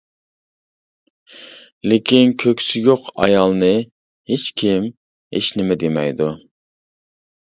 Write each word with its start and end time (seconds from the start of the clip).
لېكىن 1.91 2.33
كۆكسى 2.43 2.81
يوق 2.87 3.11
ئايالنى 3.25 3.71
ھېچكىم 4.33 4.89
ھېچنېمە 5.37 5.79
دېمەيدۇ. 5.85 6.33